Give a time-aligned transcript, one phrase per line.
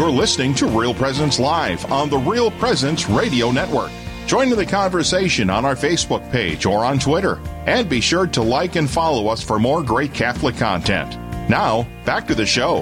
[0.00, 3.90] You're listening to Real Presence Live on the Real Presence Radio Network.
[4.26, 7.38] Join in the conversation on our Facebook page or on Twitter.
[7.66, 11.18] And be sure to like and follow us for more great Catholic content.
[11.50, 12.80] Now, back to the show.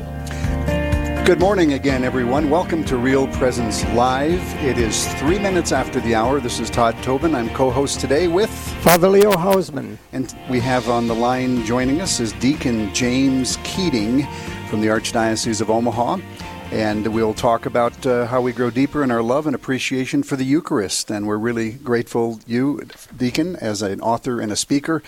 [1.27, 2.51] Good morning again, everyone.
[2.51, 4.41] Welcome to Real Presence Live.
[4.65, 6.39] It is three minutes after the hour.
[6.39, 7.35] This is Todd Tobin.
[7.35, 9.99] I'm co host today with Father Leo Hausman.
[10.13, 14.25] And we have on the line joining us is Deacon James Keating
[14.69, 16.19] from the Archdiocese of Omaha.
[16.71, 20.37] And we'll talk about uh, how we grow deeper in our love and appreciation for
[20.37, 21.11] the Eucharist.
[21.11, 22.83] And we're really grateful you,
[23.17, 25.03] Deacon, as an author and a speaker,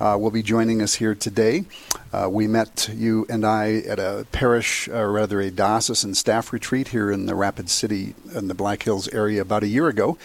[0.00, 1.66] uh, will be joining us here today.
[2.14, 6.88] Uh, we met you and I at a parish, or rather a diocesan staff retreat
[6.88, 10.16] here in the Rapid City in the Black Hills area about a year ago,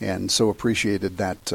[0.00, 1.52] and so appreciated that.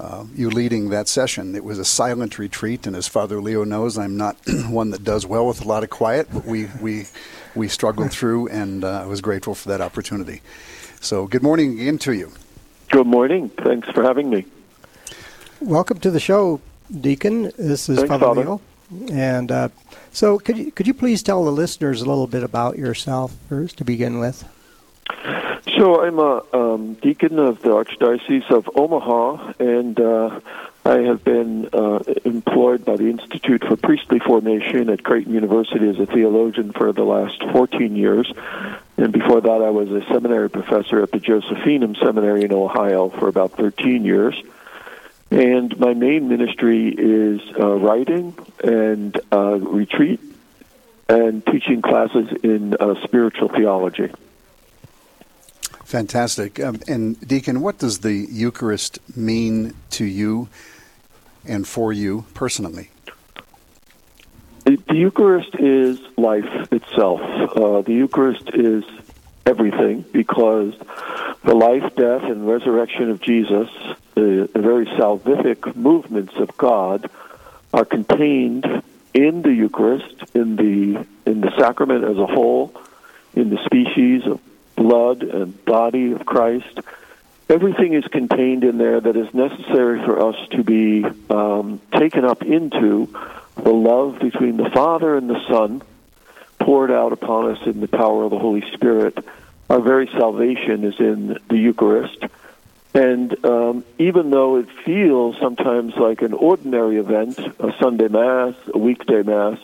[0.00, 1.54] Uh, uh, you leading that session.
[1.54, 4.36] It was a silent retreat, and as Father Leo knows, I'm not
[4.68, 7.06] one that does well with a lot of quiet, but we we
[7.54, 10.40] we struggled through, and uh, I was grateful for that opportunity.
[11.00, 12.32] So, good morning again to you.
[12.90, 13.50] Good morning.
[13.50, 14.46] Thanks for having me.
[15.60, 16.60] Welcome to the show,
[17.00, 17.52] Deacon.
[17.58, 18.42] This is Thanks, Father Father.
[18.42, 18.60] Leo.
[19.10, 19.68] And uh,
[20.12, 23.78] so, could you could you please tell the listeners a little bit about yourself first
[23.78, 24.44] to begin with?
[25.76, 30.40] So I'm a um, deacon of the Archdiocese of Omaha, and uh,
[30.84, 35.98] I have been uh, employed by the Institute for Priestly Formation at Creighton University as
[35.98, 38.32] a theologian for the last 14 years.
[38.96, 43.28] And before that, I was a seminary professor at the Josephinum Seminary in Ohio for
[43.28, 44.40] about 13 years.
[45.30, 50.20] And my main ministry is uh, writing and uh, retreat
[51.10, 54.10] and teaching classes in uh, spiritual theology.
[55.88, 56.60] Fantastic.
[56.60, 60.50] Um, and Deacon, what does the Eucharist mean to you
[61.46, 62.90] and for you personally?
[64.66, 67.22] The, Eucharist is life itself.
[67.22, 68.84] Uh, the Eucharist is
[69.46, 70.74] everything because
[71.42, 73.70] the life, death, and resurrection of Jesus,
[74.14, 77.08] the, the very salvific movements of God,
[77.72, 78.82] are contained
[79.14, 82.78] in the Eucharist, in the in the sacrament as a whole,
[83.34, 84.38] in the species of
[84.78, 86.80] blood and body of Christ.
[87.48, 92.42] Everything is contained in there that is necessary for us to be um, taken up
[92.42, 93.08] into
[93.56, 95.82] the love between the Father and the Son,
[96.60, 99.18] poured out upon us in the power of the Holy Spirit.
[99.68, 102.22] Our very salvation is in the Eucharist.
[102.94, 108.78] And um, even though it feels sometimes like an ordinary event, a Sunday Mass, a
[108.78, 109.58] weekday Mass,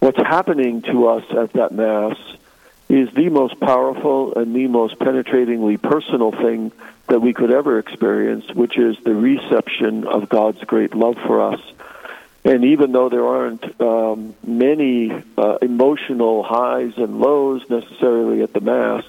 [0.00, 2.16] what's happening to us at that Mass
[2.88, 6.72] is the most powerful and the most penetratingly personal thing
[7.08, 11.60] that we could ever experience, which is the reception of God's great love for us.
[12.44, 18.60] And even though there aren't um, many uh, emotional highs and lows necessarily at the
[18.60, 19.04] Mass,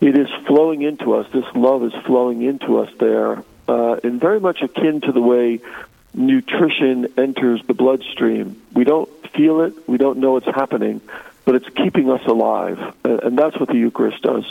[0.00, 1.30] it is flowing into us.
[1.30, 5.60] This love is flowing into us there, uh, and very much akin to the way
[6.14, 8.60] nutrition enters the bloodstream.
[8.72, 11.00] We don't feel it, we don't know it's happening,
[11.44, 14.44] but it's keeping us alive, and that's what the Eucharist does.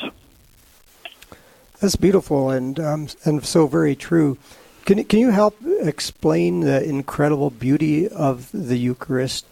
[1.80, 4.38] That's beautiful and um, and so very true.
[4.86, 9.46] Can can you help explain the incredible beauty of the Eucharist?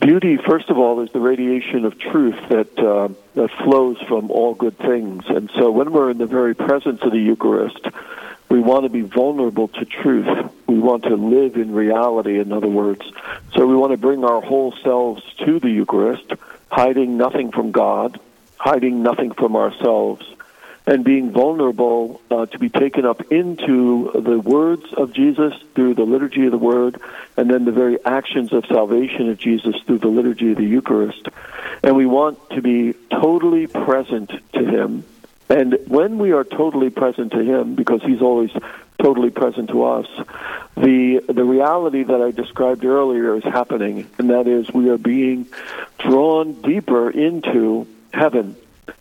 [0.00, 4.54] Beauty, first of all, is the radiation of truth that uh, that flows from all
[4.54, 7.80] good things, and so when we're in the very presence of the Eucharist,
[8.48, 10.50] we want to be vulnerable to truth.
[10.66, 13.00] We want to live in reality, in other words.
[13.54, 16.32] So we want to bring our whole selves to the Eucharist,
[16.70, 18.20] hiding nothing from God,
[18.56, 20.24] hiding nothing from ourselves,
[20.86, 26.04] and being vulnerable uh, to be taken up into the words of Jesus through the
[26.04, 27.00] liturgy of the Word,
[27.36, 31.28] and then the very actions of salvation of Jesus through the liturgy of the Eucharist.
[31.82, 35.04] And we want to be totally present to Him.
[35.52, 38.50] And when we are totally present to Him, because He's always
[39.02, 40.06] totally present to us,
[40.76, 45.46] the the reality that I described earlier is happening, and that is we are being
[45.98, 48.56] drawn deeper into heaven,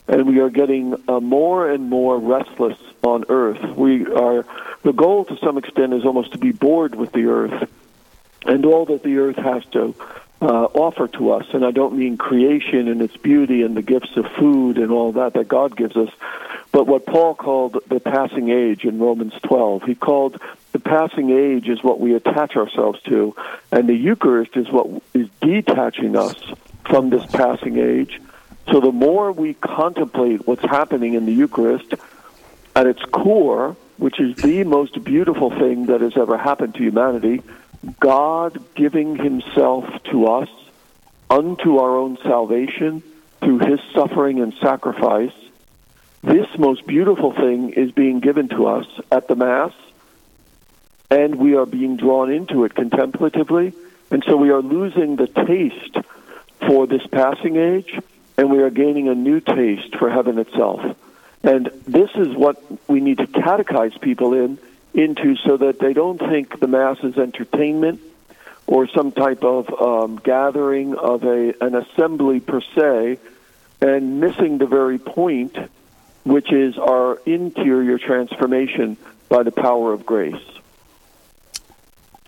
[0.09, 3.63] and we are getting uh, more and more restless on earth.
[3.77, 4.45] We are
[4.83, 7.69] the goal to some extent is almost to be bored with the earth
[8.45, 9.95] and all that the earth has to
[10.41, 11.45] uh, offer to us.
[11.53, 15.11] And I don't mean creation and its beauty and the gifts of food and all
[15.13, 16.09] that that God gives us,
[16.71, 19.83] but what Paul called the passing age in Romans 12.
[19.83, 20.39] He called
[20.71, 23.35] the passing age is what we attach ourselves to,
[23.71, 26.35] and the Eucharist is what is detaching us
[26.85, 28.21] from this passing age.
[28.71, 31.93] So the more we contemplate what's happening in the Eucharist,
[32.75, 37.41] at its core, which is the most beautiful thing that has ever happened to humanity,
[37.99, 40.49] God giving Himself to us
[41.29, 43.03] unto our own salvation
[43.41, 45.33] through his suffering and sacrifice,
[46.23, 49.73] this most beautiful thing is being given to us at the Mass,
[51.09, 53.73] and we are being drawn into it contemplatively,
[54.11, 55.97] and so we are losing the taste
[56.67, 57.99] for this passing age,
[58.37, 60.95] and we are gaining a new taste for heaven itself.
[61.43, 64.59] And this is what we need to catechize people in
[64.93, 67.99] into so that they don't think the Mass is entertainment
[68.67, 73.17] or some type of um, gathering of a an assembly per se,
[73.81, 75.57] and missing the very point,
[76.23, 78.97] which is our interior transformation
[79.29, 80.43] by the power of grace.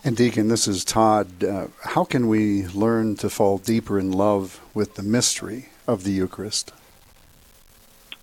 [0.03, 1.43] And Deacon, this is Todd.
[1.43, 6.11] Uh, how can we learn to fall deeper in love with the mystery of the
[6.11, 6.73] Eucharist?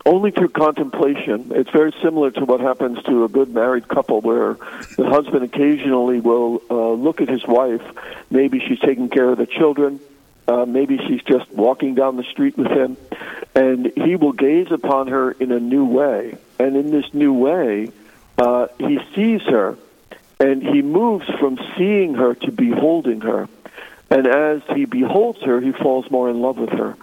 [0.07, 1.53] only through contemplation.
[1.55, 4.55] It's very similar to what happens to a good married couple where
[4.97, 7.83] the husband occasionally will uh, look at his wife.
[8.31, 10.01] Maybe she's taking care of the children.
[10.49, 12.97] Uh, maybe she's just walking down the street with him.
[13.61, 16.39] And he will gaze upon her in a new way.
[16.59, 17.91] And in this new way,
[18.39, 19.77] uh, he sees her.
[20.39, 23.51] And he moves from seeing her to beholding her.
[24.09, 26.97] And as he beholds her, he falls more in love with her.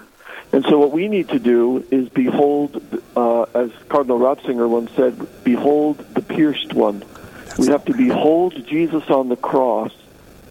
[0.52, 2.82] And so what we need to do is behold,
[3.16, 7.04] uh, as Cardinal Ratzinger once said, behold the pierced one.
[7.60, 9.92] We have to behold Jesus on the cross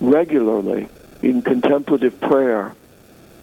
[0.00, 0.88] regularly
[1.22, 2.74] in contemplative prayer,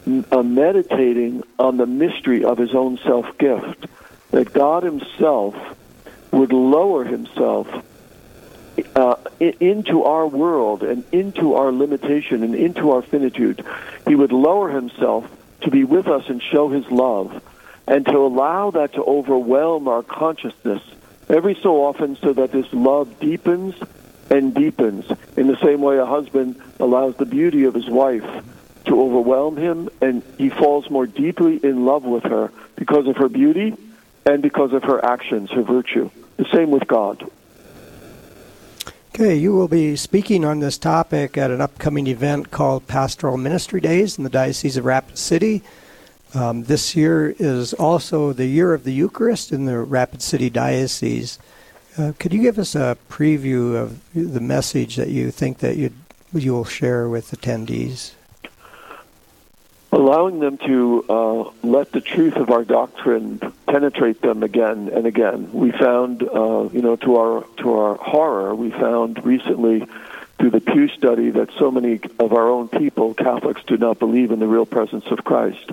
[0.05, 3.85] uh, meditating on the mystery of his own self gift,
[4.31, 5.55] that God himself
[6.31, 7.67] would lower himself
[8.95, 13.63] uh, into our world and into our limitation and into our finitude.
[14.07, 15.29] He would lower himself
[15.61, 17.41] to be with us and show his love,
[17.87, 20.81] and to allow that to overwhelm our consciousness
[21.29, 23.75] every so often so that this love deepens
[24.29, 25.05] and deepens
[25.37, 28.43] in the same way a husband allows the beauty of his wife
[28.85, 33.29] to overwhelm him and he falls more deeply in love with her because of her
[33.29, 33.75] beauty
[34.25, 36.09] and because of her actions, her virtue.
[36.37, 37.29] The same with God.
[39.15, 43.79] Okay, you will be speaking on this topic at an upcoming event called Pastoral Ministry
[43.79, 45.61] Days in the Diocese of Rapid City.
[46.33, 51.37] Um, this year is also the year of the Eucharist in the Rapid City Diocese.
[51.95, 55.91] Uh, could you give us a preview of the message that you think that you
[56.33, 58.13] you will share with attendees?
[60.13, 65.51] Allowing them to uh, let the truth of our doctrine penetrate them again and again.
[65.51, 69.87] We found, uh, you know, to our to our horror, we found recently
[70.37, 74.29] through the Pew study that so many of our own people, Catholics, do not believe
[74.29, 75.71] in the real presence of Christ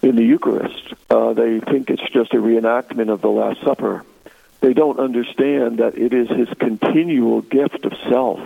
[0.00, 0.94] in the Eucharist.
[1.10, 4.02] Uh, they think it's just a reenactment of the Last Supper.
[4.60, 8.40] They don't understand that it is His continual gift of self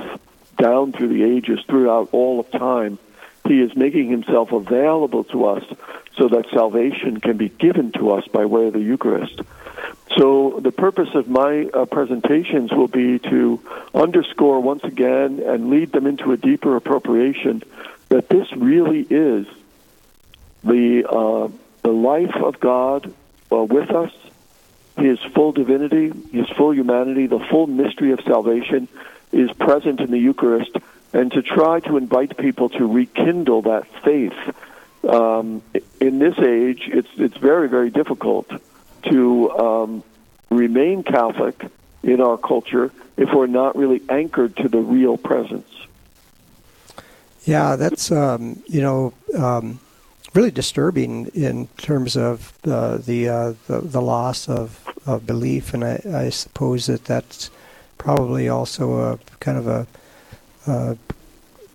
[0.56, 2.98] down through the ages, throughout all of time
[3.48, 5.64] he is making himself available to us
[6.16, 9.40] so that salvation can be given to us by way of the Eucharist.
[10.16, 13.60] So the purpose of my uh, presentations will be to
[13.94, 17.62] underscore once again and lead them into a deeper appropriation
[18.08, 19.46] that this really is
[20.64, 21.48] the uh,
[21.82, 23.12] the life of God
[23.52, 24.12] uh, with us,
[24.96, 28.88] His full divinity, His full humanity, the full mystery of salvation
[29.30, 30.76] is present in the Eucharist
[31.12, 34.36] and to try to invite people to rekindle that faith.
[35.08, 35.62] Um,
[36.00, 38.50] in this age, it's it's very very difficult
[39.04, 40.04] to um,
[40.50, 41.64] remain Catholic
[42.02, 45.68] in our culture if we're not really anchored to the real presence.
[47.44, 49.80] Yeah, that's um, you know um,
[50.34, 55.84] really disturbing in terms of uh, the, uh, the, the loss of, of belief, and
[55.84, 57.50] I, I suppose that that's
[57.96, 59.86] probably also a kind of a
[60.68, 60.94] uh,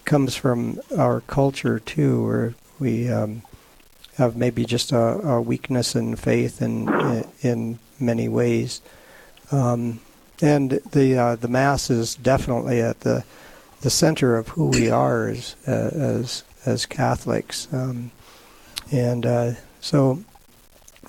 [0.06, 3.42] comes from our culture too, where we um,
[4.18, 8.82] have maybe just a, a, weakness in faith in in many ways,
[9.52, 10.00] um,
[10.42, 13.24] and the uh, the mass is definitely at the
[13.82, 18.12] the center of who we are as uh, as as Catholics, um,
[18.92, 20.24] and uh, so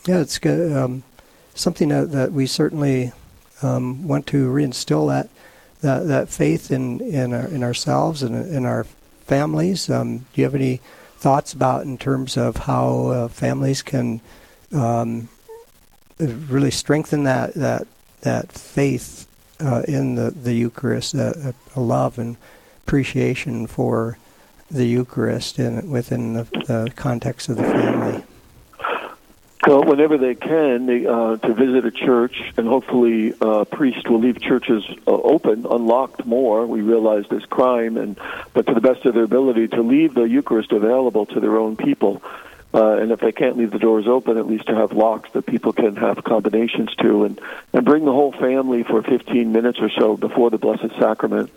[0.06, 1.02] yeah, it's um,
[1.54, 3.12] something that, that we certainly
[3.62, 5.28] um, want to reinstill that
[5.84, 8.84] that, that faith in in, our, in ourselves and in our
[9.26, 9.90] families.
[9.90, 10.80] Um, do you have any
[11.18, 14.20] thoughts about in terms of how uh, families can
[14.72, 15.28] um,
[16.18, 17.86] really strengthen that that
[18.22, 19.28] that faith
[19.60, 22.36] uh, in the the Eucharist, uh, a love and
[22.84, 24.16] appreciation for
[24.70, 28.24] the Eucharist in within the, the context of the family?
[29.66, 34.20] Whenever they can they, uh, to visit a church, and hopefully uh, a priest will
[34.20, 36.66] leave churches uh, open, unlocked more.
[36.66, 38.18] We realize there's crime, and
[38.52, 41.76] but to the best of their ability, to leave the Eucharist available to their own
[41.76, 42.22] people.
[42.74, 45.46] Uh, and if they can't leave the doors open, at least to have locks that
[45.46, 47.40] people can have combinations to, and,
[47.72, 51.52] and bring the whole family for 15 minutes or so before the Blessed Sacrament.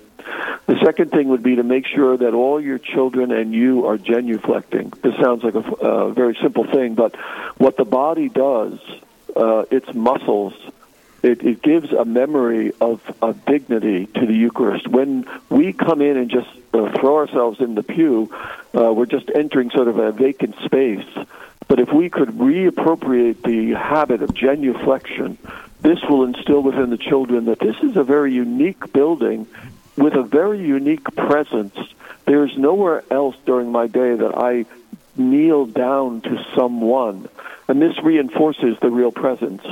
[0.68, 3.98] The second thing would be to make sure that all your children and you are
[3.98, 4.94] genuflecting.
[5.02, 7.16] This sounds like a uh, very simple thing, but
[7.58, 8.80] what the body does,
[9.36, 10.54] uh, its muscles,
[11.24, 14.88] it, it gives a memory of, of dignity to the Eucharist.
[14.88, 18.32] When we come in and just throw ourselves in the pew,
[18.76, 21.06] uh, we're just entering sort of a vacant space.
[21.68, 25.38] But if we could reappropriate the habit of genuflection,
[25.82, 29.48] this will instill within the children that this is a very unique building
[29.98, 31.76] with a very unique presence.
[32.26, 34.66] There's nowhere else during my day that I
[35.18, 37.28] kneel down to someone.
[37.68, 39.64] And this reinforces the real presence.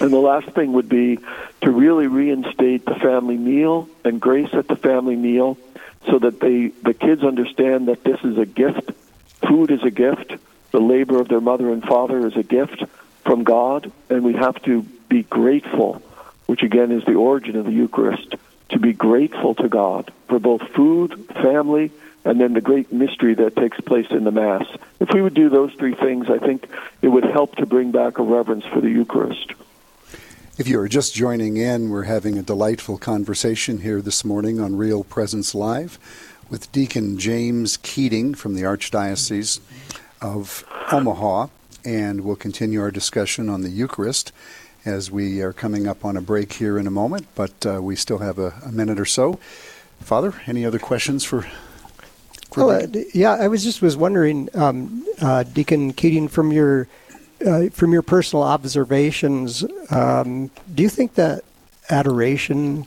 [0.00, 1.18] And the last thing would be
[1.62, 5.56] to really reinstate the family meal and grace at the family meal
[6.08, 8.90] so that they, the kids understand that this is a gift.
[9.46, 10.34] Food is a gift.
[10.70, 12.84] The labor of their mother and father is a gift
[13.24, 16.02] from God, and we have to be grateful,
[16.46, 18.34] which again is the origin of the Eucharist,
[18.70, 21.90] to be grateful to God for both food, family,
[22.24, 24.66] and then the great mystery that takes place in the Mass.
[24.98, 26.68] If we would do those three things, I think
[27.00, 29.52] it would help to bring back a reverence for the Eucharist.
[30.58, 34.74] If you are just joining in, we're having a delightful conversation here this morning on
[34.74, 35.98] Real Presence Live
[36.48, 39.60] with Deacon James Keating from the Archdiocese
[40.22, 41.48] of Omaha,
[41.84, 44.32] and we'll continue our discussion on the Eucharist
[44.86, 47.94] as we are coming up on a break here in a moment, but uh, we
[47.94, 49.38] still have a, a, minute or so.
[50.00, 51.42] Father, any other questions for?
[52.50, 56.88] for well, uh, yeah, I was just was wondering, um, uh, Deacon Keating, from your
[57.44, 61.42] uh, from your personal observations, um, do you think that
[61.90, 62.86] adoration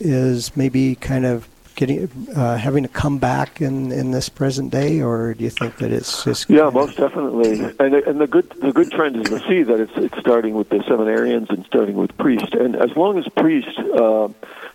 [0.00, 5.00] is maybe kind of getting uh, having to come back in, in this present day,
[5.00, 6.48] or do you think that it's just?
[6.48, 7.60] Yeah, most definitely.
[7.78, 10.68] And and the good the good trend is to see that it's it's starting with
[10.68, 12.52] the seminarians and starting with priests.
[12.52, 14.28] And as long as priests uh,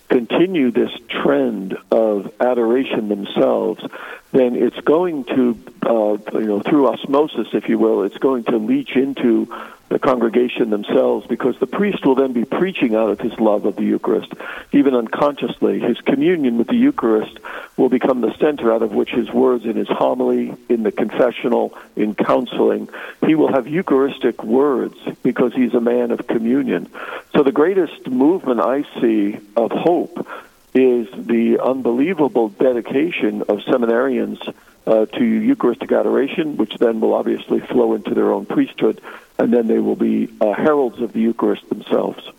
[0.10, 3.84] continue this trend of adoration themselves,
[4.32, 8.58] then it's going to, uh, you know, through osmosis, if you will, it's going to
[8.58, 9.48] leach into
[9.90, 13.76] the congregation themselves because the priest will then be preaching out of his love of
[13.76, 14.32] the Eucharist,
[14.72, 15.80] even unconsciously.
[15.80, 17.40] His communion with the Eucharist
[17.76, 21.76] will become the center out of which his words in his homily, in the confessional,
[21.96, 22.88] in counseling,
[23.26, 26.88] he will have Eucharistic words because he's a man of communion.
[27.36, 30.28] So the greatest movement I see of hope
[30.74, 34.54] is the unbelievable dedication of seminarians
[34.86, 39.02] uh, to Eucharistic adoration, which then will obviously flow into their own priesthood,
[39.38, 42.30] and then they will be uh, heralds of the Eucharist themselves.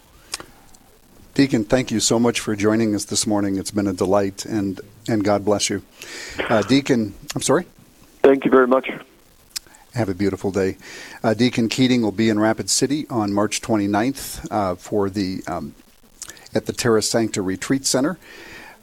[1.34, 3.56] Deacon, thank you so much for joining us this morning.
[3.56, 5.82] It's been a delight, and, and God bless you.
[6.48, 7.66] Uh, Deacon, I'm sorry?
[8.22, 8.90] Thank you very much.
[9.94, 10.76] Have a beautiful day.
[11.22, 15.74] Uh, Deacon Keating will be in Rapid City on March 29th uh, for the um,
[16.54, 18.18] at the Terra Sancta Retreat Center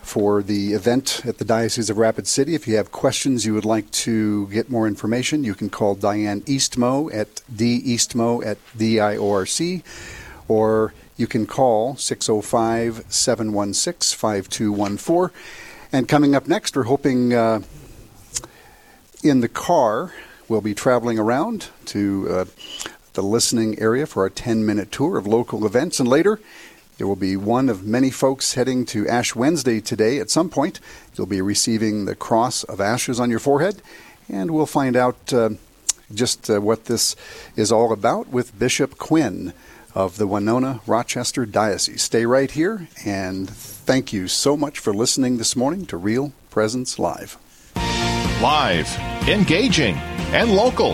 [0.07, 2.55] for the event at the Diocese of Rapid City.
[2.55, 6.41] If you have questions you would like to get more information, you can call Diane
[6.41, 9.83] Eastmo at deastmo at diorc,
[10.47, 15.35] or you can call 605 716 5214.
[15.91, 17.61] And coming up next, we're hoping uh,
[19.23, 20.13] in the car,
[20.47, 22.45] we'll be traveling around to uh,
[23.13, 25.99] the listening area for our 10 minute tour of local events.
[25.99, 26.39] And later,
[26.97, 30.19] there will be one of many folks heading to Ash Wednesday today.
[30.19, 30.79] At some point,
[31.15, 33.81] you'll be receiving the cross of ashes on your forehead,
[34.27, 35.51] and we'll find out uh,
[36.13, 37.15] just uh, what this
[37.55, 39.53] is all about with Bishop Quinn
[39.93, 42.01] of the Winona Rochester Diocese.
[42.01, 46.97] Stay right here, and thank you so much for listening this morning to Real Presence
[46.97, 47.37] Live.
[48.41, 48.89] Live,
[49.27, 49.95] engaging,
[50.33, 50.93] and local.